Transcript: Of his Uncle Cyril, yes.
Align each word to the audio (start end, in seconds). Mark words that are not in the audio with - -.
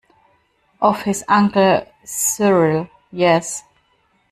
Of 0.81 1.03
his 1.03 1.23
Uncle 1.27 1.85
Cyril, 2.03 2.89
yes. 3.11 3.63